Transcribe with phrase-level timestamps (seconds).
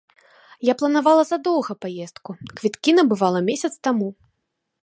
[0.69, 4.09] Я планавала задоўга паездку, квіткі набывала месяц таму.